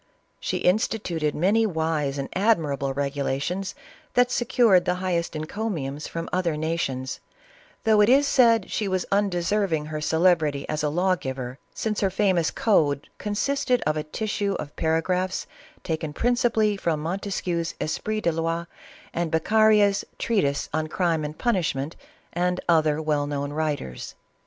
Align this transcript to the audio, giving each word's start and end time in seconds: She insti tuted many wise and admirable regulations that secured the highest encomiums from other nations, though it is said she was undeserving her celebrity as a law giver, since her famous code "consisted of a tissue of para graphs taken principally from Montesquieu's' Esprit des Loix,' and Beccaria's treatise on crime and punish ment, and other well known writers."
She 0.39 0.63
insti 0.63 1.03
tuted 1.03 1.35
many 1.35 1.67
wise 1.67 2.17
and 2.17 2.27
admirable 2.33 2.91
regulations 2.91 3.75
that 4.15 4.31
secured 4.31 4.83
the 4.85 4.95
highest 4.95 5.35
encomiums 5.35 6.07
from 6.07 6.27
other 6.33 6.57
nations, 6.57 7.19
though 7.83 8.01
it 8.01 8.09
is 8.09 8.27
said 8.27 8.71
she 8.71 8.87
was 8.87 9.05
undeserving 9.11 9.85
her 9.85 10.01
celebrity 10.01 10.67
as 10.67 10.81
a 10.81 10.89
law 10.89 11.15
giver, 11.15 11.59
since 11.75 12.01
her 12.01 12.09
famous 12.09 12.49
code 12.49 13.09
"consisted 13.19 13.83
of 13.85 13.95
a 13.95 14.01
tissue 14.01 14.55
of 14.55 14.75
para 14.75 15.03
graphs 15.03 15.45
taken 15.83 16.13
principally 16.13 16.75
from 16.77 16.99
Montesquieu's' 16.99 17.75
Esprit 17.79 18.21
des 18.21 18.31
Loix,' 18.31 18.65
and 19.13 19.29
Beccaria's 19.31 20.03
treatise 20.17 20.67
on 20.73 20.87
crime 20.87 21.23
and 21.23 21.37
punish 21.37 21.75
ment, 21.75 21.95
and 22.33 22.59
other 22.67 22.99
well 22.99 23.27
known 23.27 23.53
writers." 23.53 24.15